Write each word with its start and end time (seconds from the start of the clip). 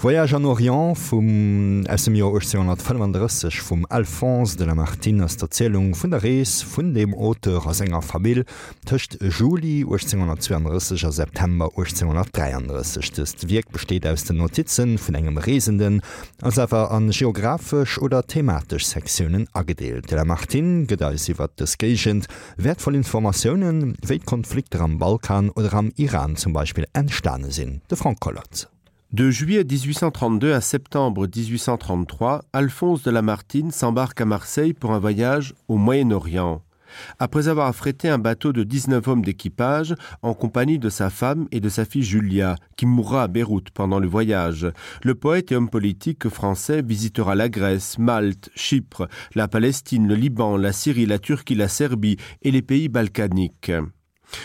Voyage 0.00 0.36
an 0.36 0.44
Orient 0.44 0.94
vum 0.94 1.82
SMO 1.96 2.28
1835 2.32 3.60
vum 3.60 3.84
Alphonse 3.90 4.56
de 4.56 4.64
la 4.64 4.76
Martin 4.76 5.18
as 5.22 5.36
d'Erzählung 5.36 5.92
vun 5.96 6.12
der 6.12 6.22
Rees 6.22 6.62
vun 6.62 6.94
dem 6.94 7.12
Oter 7.12 7.66
as 7.66 7.80
enger 7.80 8.00
Famill 8.00 8.44
töcht 8.86 9.18
Juli 9.20 9.82
1832 9.82 11.04
a 11.04 11.10
September 11.10 11.64
1833. 11.76 13.10
Das 13.10 13.48
Wirk 13.48 13.72
besteht 13.72 14.06
aus 14.06 14.22
den 14.22 14.36
Notizen 14.36 14.98
vun 14.98 15.16
engem 15.16 15.36
Reesenden 15.36 16.00
as 16.42 16.58
ewer 16.58 16.92
an 16.92 17.10
geografisch 17.10 17.98
oder 17.98 18.22
thematisch 18.22 18.86
Sektionen 18.86 19.48
agedeelt. 19.52 20.12
De 20.12 20.16
la 20.16 20.24
Martin 20.24 20.86
gedaiwwer 20.86 21.48
des 21.58 21.76
Gegent 21.76 22.28
wertvoll 22.56 22.94
Informationen 22.94 23.96
wéi 24.06 24.20
Konflikte 24.24 24.78
am 24.78 25.00
Balkan 25.00 25.50
oder 25.50 25.74
am 25.74 25.90
Iran 25.96 26.36
zum 26.36 26.52
Beispiel 26.52 26.86
entstane 26.92 27.50
sinn. 27.50 27.82
De 27.90 27.98
Frank 27.98 28.20
Collot. 28.20 28.68
De 29.10 29.30
juillet 29.30 29.64
1832 29.64 30.52
à 30.52 30.60
septembre 30.60 31.26
1833, 31.34 32.44
Alphonse 32.52 33.02
de 33.02 33.10
Lamartine 33.10 33.70
s'embarque 33.70 34.20
à 34.20 34.26
Marseille 34.26 34.74
pour 34.74 34.92
un 34.92 34.98
voyage 34.98 35.54
au 35.66 35.78
Moyen-Orient. 35.78 36.62
Après 37.18 37.48
avoir 37.48 37.68
affrété 37.68 38.10
un 38.10 38.18
bateau 38.18 38.52
de 38.52 38.64
19 38.64 39.08
hommes 39.08 39.24
d'équipage 39.24 39.94
en 40.20 40.34
compagnie 40.34 40.78
de 40.78 40.90
sa 40.90 41.08
femme 41.08 41.48
et 41.52 41.60
de 41.60 41.70
sa 41.70 41.86
fille 41.86 42.02
Julia, 42.02 42.56
qui 42.76 42.84
mourra 42.84 43.22
à 43.22 43.28
Beyrouth 43.28 43.70
pendant 43.70 43.98
le 43.98 44.08
voyage, 44.08 44.70
le 45.02 45.14
poète 45.14 45.52
et 45.52 45.56
homme 45.56 45.70
politique 45.70 46.28
français 46.28 46.82
visitera 46.82 47.34
la 47.34 47.48
Grèce, 47.48 47.98
Malte, 47.98 48.50
Chypre, 48.54 49.08
la 49.34 49.48
Palestine, 49.48 50.06
le 50.06 50.16
Liban, 50.16 50.58
la 50.58 50.72
Syrie, 50.72 51.06
la 51.06 51.18
Turquie, 51.18 51.54
la 51.54 51.68
Serbie 51.68 52.18
et 52.42 52.50
les 52.50 52.62
pays 52.62 52.90
balkaniques. 52.90 53.72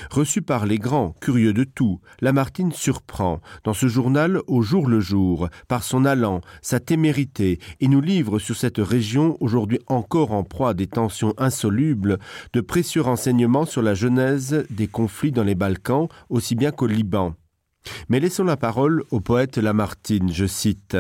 Reçu 0.10 0.42
par 0.42 0.66
les 0.66 0.80
grands, 0.80 1.16
curieux 1.22 1.54
de 1.54 1.64
tout, 1.64 2.00
Lamartine 2.22 2.72
surprend, 2.72 3.42
dans 3.64 3.74
ce 3.74 3.88
journal 3.88 4.42
au 4.48 4.62
jour 4.62 4.88
le 4.88 5.00
jour, 5.00 5.50
par 5.68 5.84
son 5.84 6.06
allant, 6.06 6.42
sa 6.62 6.80
témérité, 6.80 7.60
et 7.80 7.88
nous 7.88 8.02
livre 8.02 8.40
sur 8.40 8.56
cette 8.56 8.78
région 8.78 9.38
aujourd'hui 9.40 9.80
encore 9.88 10.32
en 10.32 10.44
proie 10.44 10.70
à 10.70 10.74
des 10.74 10.88
tensions 10.88 11.34
insolubles, 11.38 12.20
de 12.54 12.62
précieux 12.62 13.02
renseignements 13.02 13.66
sur 13.66 13.82
la 13.82 13.94
genèse 13.94 14.66
des 14.70 14.88
conflits 14.88 15.32
dans 15.32 15.44
les 15.44 15.56
Balkans, 15.56 16.08
aussi 16.30 16.56
bien 16.56 16.72
qu'au 16.72 16.88
Liban. 16.88 17.36
Mais 18.10 18.20
laissons 18.20 18.44
la 18.44 18.58
parole 18.58 19.04
au 19.12 19.20
poète 19.20 19.58
Lamartine, 19.58 20.32
je 20.32 20.46
cite. 20.46 20.98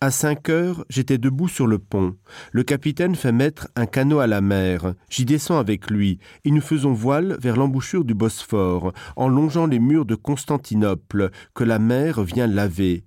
À 0.00 0.10
cinq 0.10 0.48
heures, 0.48 0.84
j'étais 0.88 1.18
debout 1.18 1.48
sur 1.48 1.66
le 1.66 1.78
pont. 1.78 2.16
Le 2.52 2.62
capitaine 2.62 3.14
fait 3.14 3.32
mettre 3.32 3.68
un 3.76 3.86
canot 3.86 4.20
à 4.20 4.26
la 4.26 4.40
mer. 4.40 4.94
J'y 5.10 5.24
descends 5.24 5.58
avec 5.58 5.90
lui, 5.90 6.18
et 6.44 6.50
nous 6.50 6.60
faisons 6.60 6.92
voile 6.92 7.36
vers 7.40 7.56
l'embouchure 7.56 8.04
du 8.04 8.14
Bosphore, 8.14 8.92
en 9.16 9.28
longeant 9.28 9.66
les 9.66 9.80
murs 9.80 10.06
de 10.06 10.14
Constantinople, 10.14 11.30
que 11.54 11.64
la 11.64 11.78
mer 11.78 12.22
vient 12.22 12.46
laver. 12.46 13.04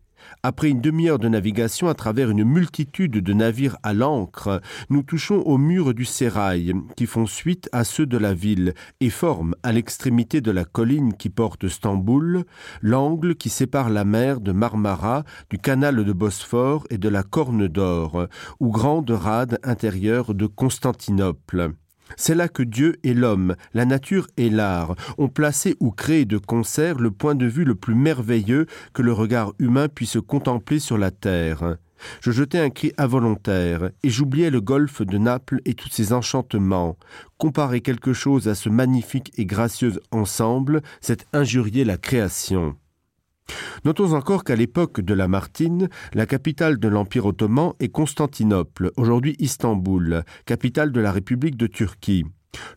Après 0.50 0.70
une 0.70 0.80
demi-heure 0.80 1.20
de 1.20 1.28
navigation 1.28 1.90
à 1.90 1.94
travers 1.94 2.30
une 2.30 2.46
multitude 2.46 3.12
de 3.12 3.34
navires 3.34 3.76
à 3.84 3.94
l'ancre, 3.94 4.62
nous 4.90 5.04
touchons 5.04 5.42
aux 5.42 5.58
murs 5.58 5.94
du 5.94 6.06
sérail, 6.06 6.74
qui 6.96 7.06
font 7.06 7.26
suite 7.26 7.68
à 7.74 7.84
ceux 7.84 8.06
de 8.06 8.18
la 8.18 8.34
ville 8.34 8.74
et 9.02 9.10
forment, 9.10 9.56
à 9.62 9.74
l'extrémité 9.74 10.40
de 10.40 10.52
la 10.52 10.64
colline 10.64 11.16
qui 11.16 11.30
porte 11.30 11.68
Stamboul, 11.68 12.46
l'angle 12.82 13.36
qui 13.36 13.50
sépare 13.50 13.90
la 13.90 14.06
mer 14.06 14.40
de 14.40 14.54
Marmara, 14.54 15.26
du 15.50 15.58
canal 15.58 16.06
de 16.06 16.14
Bosphore 16.14 16.88
et 16.90 16.98
de 16.98 17.10
la 17.10 17.24
Corne 17.24 17.68
d'Or, 17.68 18.28
ou 18.62 18.72
grande 18.72 19.12
rade 19.12 19.60
intérieure 19.64 20.34
de 20.34 20.46
Constantinople. 20.46 21.74
C'est 22.16 22.36
là 22.36 22.48
que 22.48 22.64
Dieu 22.64 22.98
et 23.04 23.14
l'homme, 23.14 23.56
la 23.74 23.86
nature 23.86 24.28
et 24.38 24.50
l'art 24.50 24.96
ont 25.18 25.28
placé 25.28 25.76
ou 25.80 25.92
créé 25.92 26.26
de 26.26 26.38
concert 26.38 27.00
le 27.00 27.12
point 27.12 27.36
de 27.36 27.46
vue 27.46 27.66
le 27.66 27.76
plus 27.76 27.96
merveilleux 27.96 28.66
que 28.94 29.02
le 29.02 29.14
regard 29.14 29.54
humain 29.60 29.88
puisse 29.90 30.18
contempler 30.26 30.80
sur 30.80 30.98
la 30.98 31.12
terre. 31.12 31.78
Je 32.22 32.32
jetai 32.32 32.60
un 32.60 32.70
cri 32.70 32.94
involontaire, 32.98 33.90
et 34.04 34.10
j'oubliais 34.10 34.52
le 34.52 34.62
golfe 34.62 35.02
de 35.02 35.18
Naples 35.18 35.62
et 35.66 35.74
tous 35.74 35.90
ses 35.90 36.14
enchantements. 36.14 36.98
Comparer 37.38 37.82
quelque 37.82 38.14
chose 38.14 38.48
à 38.48 38.56
ce 38.56 38.70
magnifique 38.70 39.32
et 39.38 39.46
gracieux 39.46 39.94
ensemble, 40.12 40.82
c'est 41.02 41.26
injurier 41.34 41.86
la 41.86 41.98
création. 41.98 42.76
Notons 43.86 44.14
encore 44.14 44.44
qu'à 44.44 44.56
l'époque 44.56 45.02
de 45.02 45.14
la 45.14 45.28
Martine, 45.28 45.90
la 46.14 46.26
capitale 46.26 46.78
de 46.78 46.88
l'Empire 46.88 47.26
ottoman 47.26 47.74
est 47.80 47.90
Constantinople, 47.90 48.92
aujourd'hui 48.98 49.36
Istanbul, 49.40 50.24
capitale 50.46 50.92
de 50.92 51.00
la 51.00 51.12
République 51.12 51.58
de 51.58 51.68
Turquie. 51.68 52.26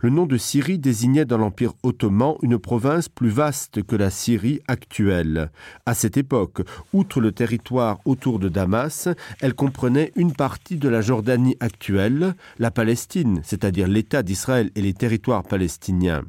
Le 0.00 0.10
nom 0.10 0.26
de 0.26 0.36
Syrie 0.36 0.78
désignait 0.78 1.24
dans 1.24 1.38
l'Empire 1.38 1.72
ottoman 1.82 2.34
une 2.42 2.58
province 2.58 3.08
plus 3.08 3.30
vaste 3.30 3.82
que 3.82 3.96
la 3.96 4.10
Syrie 4.10 4.60
actuelle. 4.68 5.50
À 5.86 5.94
cette 5.94 6.16
époque, 6.16 6.62
outre 6.92 7.20
le 7.20 7.32
territoire 7.32 7.98
autour 8.04 8.38
de 8.38 8.48
Damas, 8.48 9.08
elle 9.40 9.54
comprenait 9.54 10.12
une 10.16 10.32
partie 10.32 10.76
de 10.76 10.88
la 10.88 11.00
Jordanie 11.00 11.56
actuelle, 11.60 12.34
la 12.58 12.70
Palestine, 12.70 13.40
c'est-à-dire 13.42 13.88
l'État 13.88 14.22
d'Israël 14.22 14.70
et 14.74 14.82
les 14.82 14.94
territoires 14.94 15.44
palestiniens. 15.44 16.22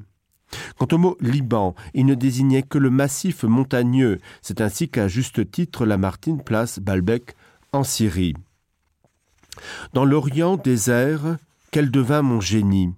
Quant 0.81 0.95
au 0.95 0.97
mot 0.97 1.17
Liban, 1.21 1.75
il 1.93 2.07
ne 2.07 2.15
désignait 2.15 2.63
que 2.63 2.79
le 2.79 2.89
massif 2.89 3.43
montagneux. 3.43 4.17
C'est 4.41 4.61
ainsi 4.61 4.89
qu'à 4.89 5.07
juste 5.07 5.51
titre 5.51 5.85
Lamartine 5.85 6.41
place 6.41 6.79
Balbec 6.79 7.35
en 7.71 7.83
Syrie. 7.83 8.33
Dans 9.93 10.05
l'Orient 10.05 10.57
désert, 10.57 11.37
quel 11.69 11.91
devint 11.91 12.23
mon 12.23 12.41
génie? 12.41 12.95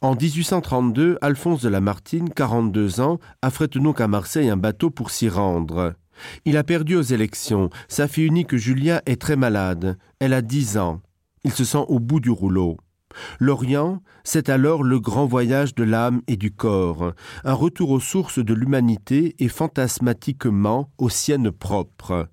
En 0.00 0.14
1832, 0.14 1.18
Alphonse 1.20 1.62
de 1.62 1.68
Lamartine, 1.68 2.30
42 2.30 3.00
ans, 3.00 3.18
affrète 3.42 3.78
donc 3.78 4.00
à 4.00 4.06
Marseille 4.06 4.48
un 4.48 4.56
bateau 4.56 4.90
pour 4.90 5.10
s'y 5.10 5.28
rendre. 5.28 5.94
Il 6.44 6.56
a 6.56 6.62
perdu 6.62 6.94
aux 6.94 7.02
élections. 7.02 7.68
Sa 7.88 8.06
fille 8.06 8.26
unique 8.26 8.54
Julia 8.54 9.02
est 9.06 9.20
très 9.20 9.34
malade. 9.34 9.98
Elle 10.20 10.34
a 10.34 10.40
dix 10.40 10.78
ans. 10.78 11.00
Il 11.42 11.50
se 11.50 11.64
sent 11.64 11.84
au 11.88 11.98
bout 11.98 12.20
du 12.20 12.30
rouleau. 12.30 12.76
L'Orient, 13.38 14.02
c'est 14.24 14.48
alors 14.48 14.82
le 14.82 15.00
grand 15.00 15.26
voyage 15.26 15.74
de 15.74 15.84
l'âme 15.84 16.22
et 16.26 16.36
du 16.36 16.50
corps, 16.50 17.12
un 17.44 17.52
retour 17.54 17.90
aux 17.90 18.00
sources 18.00 18.38
de 18.38 18.54
l'humanité 18.54 19.34
et 19.38 19.48
fantasmatiquement 19.48 20.90
aux 20.98 21.08
siennes 21.08 21.50
propres. 21.50 22.28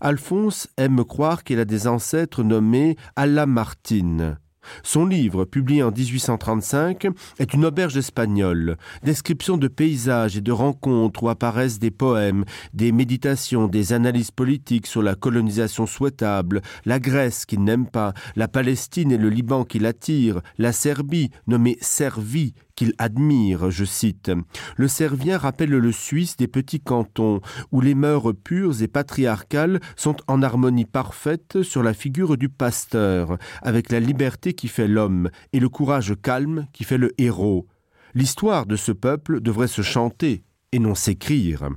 Alphonse 0.00 0.68
aime 0.76 1.04
croire 1.04 1.44
qu'il 1.44 1.58
a 1.58 1.64
des 1.64 1.86
ancêtres 1.86 2.42
nommés 2.42 2.96
Allah 3.16 3.46
Martine. 3.46 4.38
Son 4.82 5.06
livre, 5.06 5.44
publié 5.44 5.82
en 5.82 5.90
1835, 5.90 7.08
est 7.38 7.54
une 7.54 7.64
auberge 7.64 7.96
espagnole, 7.96 8.76
description 9.02 9.56
de 9.56 9.68
paysages 9.68 10.36
et 10.36 10.40
de 10.40 10.52
rencontres 10.52 11.22
où 11.22 11.28
apparaissent 11.28 11.78
des 11.78 11.90
poèmes, 11.90 12.44
des 12.74 12.92
méditations, 12.92 13.68
des 13.68 13.92
analyses 13.92 14.30
politiques 14.30 14.86
sur 14.86 15.02
la 15.02 15.14
colonisation 15.14 15.86
souhaitable, 15.86 16.62
la 16.84 17.00
Grèce 17.00 17.46
qu'il 17.46 17.64
n'aime 17.64 17.86
pas, 17.86 18.14
la 18.36 18.48
Palestine 18.48 19.12
et 19.12 19.18
le 19.18 19.28
Liban 19.28 19.64
qui 19.64 19.78
l'attire, 19.78 20.40
la 20.58 20.72
Serbie, 20.72 21.30
nommée 21.46 21.78
Servie, 21.80 22.54
qu'il 22.74 22.94
admire, 22.98 23.70
je 23.70 23.84
cite. 23.84 24.30
Le 24.76 24.88
Servien 24.88 25.38
rappelle 25.38 25.70
le 25.70 25.92
Suisse 25.92 26.36
des 26.36 26.48
petits 26.48 26.80
cantons, 26.80 27.40
où 27.70 27.80
les 27.80 27.94
mœurs 27.94 28.32
pures 28.32 28.82
et 28.82 28.88
patriarcales 28.88 29.80
sont 29.96 30.16
en 30.28 30.42
harmonie 30.42 30.84
parfaite 30.84 31.62
sur 31.62 31.82
la 31.82 31.94
figure 31.94 32.36
du 32.36 32.48
pasteur, 32.48 33.38
avec 33.62 33.90
la 33.90 34.00
liberté 34.00 34.52
qui 34.54 34.68
fait 34.68 34.88
l'homme 34.88 35.30
et 35.52 35.60
le 35.60 35.68
courage 35.68 36.14
calme 36.22 36.66
qui 36.72 36.84
fait 36.84 36.98
le 36.98 37.12
héros. 37.18 37.66
L'histoire 38.14 38.66
de 38.66 38.76
ce 38.76 38.92
peuple 38.92 39.40
devrait 39.40 39.68
se 39.68 39.82
chanter 39.82 40.44
et 40.72 40.78
non 40.78 40.94
s'écrire. 40.94 41.68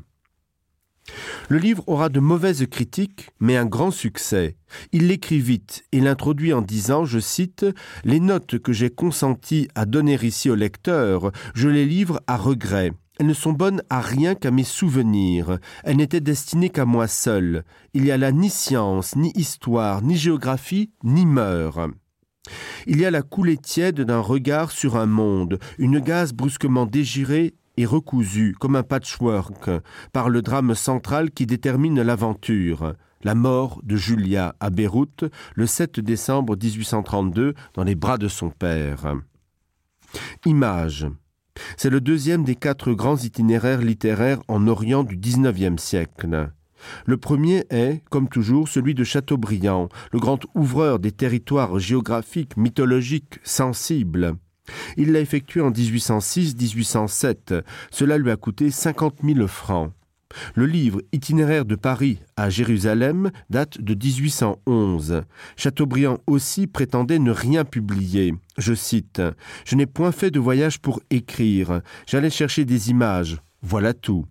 Le 1.49 1.57
livre 1.57 1.83
aura 1.87 2.09
de 2.09 2.19
mauvaises 2.19 2.65
critiques, 2.69 3.29
mais 3.39 3.55
un 3.55 3.65
grand 3.65 3.91
succès. 3.91 4.55
Il 4.91 5.07
l'écrit 5.07 5.39
vite 5.39 5.83
et 5.91 6.01
l'introduit 6.01 6.53
en 6.53 6.61
disant, 6.61 7.05
je 7.05 7.19
cite, 7.19 7.65
Les 8.03 8.19
notes 8.19 8.59
que 8.59 8.73
j'ai 8.73 8.89
consenti 8.89 9.67
à 9.75 9.85
donner 9.85 10.17
ici 10.23 10.49
au 10.49 10.55
lecteur, 10.55 11.31
je 11.53 11.69
les 11.69 11.85
livre 11.85 12.21
à 12.27 12.37
regret. 12.37 12.91
Elles 13.19 13.27
ne 13.27 13.33
sont 13.33 13.53
bonnes 13.53 13.81
à 13.89 14.01
rien 14.01 14.35
qu'à 14.35 14.51
mes 14.51 14.63
souvenirs. 14.63 15.59
Elles 15.83 15.97
n'étaient 15.97 16.19
destinées 16.19 16.69
qu'à 16.69 16.85
moi 16.85 17.07
seul. 17.07 17.63
Il 17.93 18.05
y 18.05 18.11
a 18.11 18.17
là 18.17 18.31
ni 18.31 18.49
science, 18.49 19.15
ni 19.15 19.31
histoire, 19.35 20.01
ni 20.01 20.17
géographie, 20.17 20.91
ni 21.03 21.25
mœurs. 21.25 21.89
Il 22.87 22.99
y 22.99 23.05
a 23.05 23.11
la 23.11 23.21
coulée 23.21 23.57
tiède 23.57 24.01
d'un 24.01 24.19
regard 24.19 24.71
sur 24.71 24.97
un 24.97 25.05
monde, 25.05 25.59
une 25.77 25.99
gaze 25.99 26.33
brusquement 26.33 26.85
dégirée 26.85 27.55
et 27.77 27.85
recousu 27.85 28.55
comme 28.59 28.75
un 28.75 28.83
patchwork 28.83 29.69
par 30.13 30.29
le 30.29 30.41
drame 30.41 30.75
central 30.75 31.31
qui 31.31 31.45
détermine 31.45 32.01
l'aventure 32.01 32.93
la 33.23 33.35
mort 33.35 33.81
de 33.83 33.95
Julia 33.95 34.55
à 34.59 34.69
Beyrouth 34.69 35.25
le 35.55 35.65
7 35.65 35.99
décembre 35.99 36.55
1832 36.55 37.55
dans 37.73 37.83
les 37.83 37.95
bras 37.95 38.17
de 38.17 38.27
son 38.27 38.49
père. 38.49 39.15
Image 40.45 41.07
c'est 41.77 41.89
le 41.89 42.01
deuxième 42.01 42.43
des 42.43 42.55
quatre 42.55 42.91
grands 42.93 43.17
itinéraires 43.17 43.81
littéraires 43.81 44.41
en 44.47 44.67
Orient 44.67 45.03
du 45.03 45.17
XIXe 45.17 45.81
siècle. 45.81 46.51
Le 47.05 47.17
premier 47.17 47.65
est, 47.69 48.03
comme 48.09 48.27
toujours, 48.27 48.67
celui 48.67 48.93
de 48.93 49.03
Chateaubriand, 49.03 49.89
le 50.11 50.19
grand 50.19 50.39
ouvreur 50.53 50.99
des 50.99 51.11
territoires 51.11 51.79
géographiques, 51.79 52.57
mythologiques, 52.57 53.39
sensibles. 53.43 54.35
Il 54.97 55.11
l'a 55.11 55.19
effectué 55.19 55.61
en 55.61 55.71
1806-1807. 55.71 57.63
Cela 57.91 58.17
lui 58.17 58.31
a 58.31 58.35
coûté 58.35 58.71
50 58.71 59.17
000 59.23 59.47
francs. 59.47 59.91
Le 60.55 60.65
livre 60.65 61.01
Itinéraire 61.11 61.65
de 61.65 61.75
Paris 61.75 62.19
à 62.35 62.49
Jérusalem 62.49 63.31
date 63.49 63.79
de 63.79 63.93
1811. 63.93 65.23
Chateaubriand 65.55 66.17
aussi 66.27 66.67
prétendait 66.67 67.19
ne 67.19 67.31
rien 67.31 67.63
publier. 67.63 68.33
Je 68.57 68.73
cite 68.73 69.21
Je 69.65 69.75
n'ai 69.75 69.85
point 69.85 70.11
fait 70.11 70.31
de 70.31 70.39
voyage 70.39 70.79
pour 70.79 70.99
écrire. 71.09 71.81
J'allais 72.07 72.29
chercher 72.29 72.65
des 72.65 72.89
images. 72.89 73.37
Voilà 73.61 73.93
tout. 73.93 74.25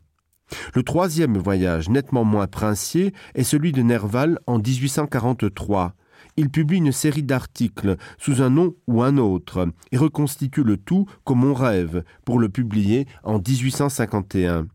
Le 0.75 0.83
troisième 0.83 1.39
voyage, 1.39 1.89
nettement 1.89 2.25
moins 2.25 2.47
princier, 2.47 3.13
est 3.35 3.45
celui 3.45 3.73
de 3.73 3.83
Nerval 3.83 4.39
en 4.47 4.59
1843. 4.59 5.95
Il 6.37 6.51
publie 6.51 6.79
une 6.79 6.93
série 6.93 7.23
d'articles 7.23 7.97
sous 8.19 8.43
un 8.43 8.51
nom 8.51 8.75
ou 8.87 9.03
un 9.03 9.19
autre 9.19 9.69
et 9.93 9.97
reconstitue 9.97 10.65
le 10.65 10.77
tout 10.77 11.07
comme 11.25 11.45
on 11.45 11.55
rêve 11.55 12.05
pour 12.25 12.39
le 12.39 12.49
publier 12.49 13.07
en 13.23 13.39
1851. 13.39 14.67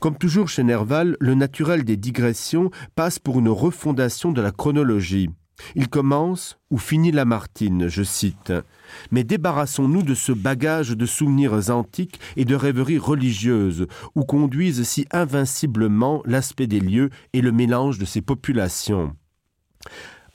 Comme 0.00 0.16
toujours 0.16 0.48
chez 0.48 0.62
Nerval, 0.62 1.16
le 1.18 1.34
naturel 1.34 1.84
des 1.84 1.96
digressions 1.96 2.70
passe 2.94 3.18
pour 3.18 3.38
une 3.38 3.48
refondation 3.48 4.32
de 4.32 4.42
la 4.42 4.52
chronologie. 4.52 5.30
Il 5.74 5.88
commence 5.88 6.58
ou 6.70 6.78
finit 6.78 7.12
Lamartine, 7.12 7.88
je 7.88 8.02
cite. 8.02 8.52
Mais 9.10 9.24
débarrassons-nous 9.24 10.02
de 10.02 10.14
ce 10.14 10.32
bagage 10.32 10.90
de 10.90 11.06
souvenirs 11.06 11.70
antiques 11.70 12.20
et 12.36 12.44
de 12.44 12.54
rêveries 12.54 12.98
religieuses, 12.98 13.86
où 14.14 14.24
conduisent 14.24 14.82
si 14.82 15.06
invinciblement 15.12 16.22
l'aspect 16.26 16.66
des 16.66 16.80
lieux 16.80 17.10
et 17.32 17.40
le 17.40 17.52
mélange 17.52 17.98
de 17.98 18.04
ces 18.04 18.22
populations. 18.22 19.14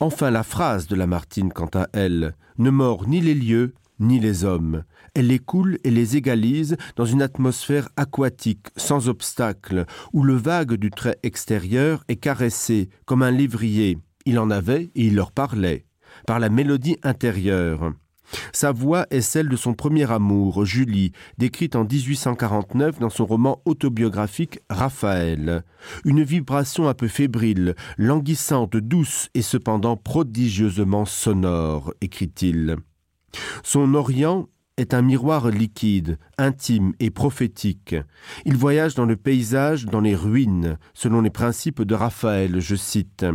Enfin 0.00 0.30
la 0.30 0.44
phrase 0.44 0.86
de 0.86 0.94
Lamartine 0.94 1.52
quant 1.52 1.70
à 1.74 1.88
elle 1.92 2.34
ne 2.58 2.70
mord 2.70 3.08
ni 3.08 3.20
les 3.20 3.34
lieux 3.34 3.74
ni 3.98 4.20
les 4.20 4.44
hommes. 4.44 4.84
Elle 5.14 5.26
les 5.26 5.40
coule 5.40 5.78
et 5.82 5.90
les 5.90 6.16
égalise 6.16 6.76
dans 6.94 7.04
une 7.04 7.20
atmosphère 7.20 7.88
aquatique 7.96 8.68
sans 8.76 9.08
obstacle 9.08 9.86
où 10.12 10.22
le 10.22 10.34
vague 10.34 10.74
du 10.74 10.90
trait 10.90 11.18
extérieur 11.24 12.04
est 12.06 12.16
caressé 12.16 12.90
comme 13.06 13.22
un 13.22 13.32
livrier 13.32 13.98
il 14.28 14.38
en 14.38 14.50
avait 14.50 14.90
et 14.94 15.06
il 15.06 15.14
leur 15.14 15.32
parlait 15.32 15.86
par 16.26 16.38
la 16.38 16.50
mélodie 16.50 16.98
intérieure 17.02 17.92
sa 18.52 18.72
voix 18.72 19.06
est 19.10 19.20
celle 19.20 19.48
de 19.48 19.56
son 19.56 19.74
premier 19.74 20.10
amour 20.10 20.64
julie 20.64 21.12
décrite 21.38 21.76
en 21.76 21.84
1849 21.84 22.98
dans 22.98 23.10
son 23.10 23.26
roman 23.26 23.62
autobiographique 23.64 24.60
raphaël 24.70 25.62
une 26.04 26.22
vibration 26.22 26.88
un 26.88 26.94
peu 26.94 27.08
fébrile 27.08 27.74
languissante 27.96 28.76
douce 28.76 29.28
et 29.34 29.42
cependant 29.42 29.96
prodigieusement 29.96 31.04
sonore 31.04 31.92
écrit-il 32.00 32.76
son 33.62 33.94
orient 33.94 34.48
est 34.78 34.94
un 34.94 35.02
miroir 35.02 35.50
liquide, 35.50 36.18
intime 36.38 36.92
et 37.00 37.10
prophétique. 37.10 37.96
Il 38.44 38.56
voyage 38.56 38.94
dans 38.94 39.06
le 39.06 39.16
paysage, 39.16 39.86
dans 39.86 40.00
les 40.00 40.14
ruines, 40.14 40.78
selon 40.94 41.20
les 41.20 41.30
principes 41.30 41.82
de 41.82 41.94
Raphaël, 41.94 42.60
je 42.60 42.76
cite. 42.76 43.26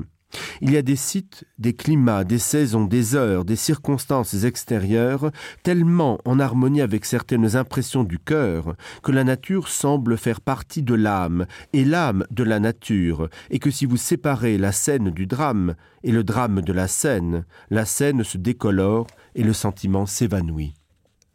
Il 0.61 0.71
y 0.71 0.77
a 0.77 0.81
des 0.81 0.95
sites, 0.95 1.45
des 1.59 1.73
climats, 1.73 2.23
des 2.23 2.39
saisons, 2.39 2.85
des 2.85 3.15
heures, 3.15 3.45
des 3.45 3.55
circonstances 3.55 4.43
extérieures, 4.43 5.31
tellement 5.63 6.19
en 6.25 6.39
harmonie 6.39 6.81
avec 6.81 7.05
certaines 7.05 7.55
impressions 7.55 8.03
du 8.03 8.19
cœur, 8.19 8.75
que 9.01 9.11
la 9.11 9.23
nature 9.23 9.67
semble 9.67 10.17
faire 10.17 10.41
partie 10.41 10.83
de 10.83 10.93
l'âme 10.93 11.45
et 11.73 11.85
l'âme 11.85 12.25
de 12.31 12.43
la 12.43 12.59
nature, 12.59 13.29
et 13.49 13.59
que 13.59 13.71
si 13.71 13.85
vous 13.85 13.97
séparez 13.97 14.57
la 14.57 14.71
scène 14.71 15.11
du 15.11 15.25
drame 15.25 15.75
et 16.03 16.11
le 16.11 16.23
drame 16.23 16.61
de 16.61 16.73
la 16.73 16.87
scène, 16.87 17.45
la 17.69 17.85
scène 17.85 18.23
se 18.23 18.37
décolore 18.37 19.07
et 19.35 19.43
le 19.43 19.53
sentiment 19.53 20.05
s'évanouit. 20.05 20.73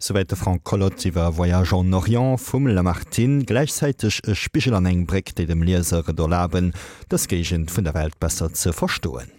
Soweit 0.00 0.30
Frank 0.30 0.62
Kolotziwer 0.62 1.36
Voyage 1.36 1.74
an 1.74 1.92
Orient 1.92 2.38
vum 2.38 2.68
la 2.68 2.84
Martin 2.84 3.44
gleichzeitig 3.44 4.20
e 4.24 4.36
Spichel 4.36 4.74
an 4.74 4.86
eng 4.86 5.06
Breck, 5.06 5.34
de 5.34 5.44
dem 5.44 5.60
Lieser 5.60 6.04
do 6.04 6.28
laben, 6.28 6.72
das 7.08 7.26
Gegent 7.26 7.76
vun 7.76 7.82
der 7.82 7.94
Welt 7.94 8.20
besser 8.20 8.52
ze 8.54 8.72
verstoen. 8.72 9.32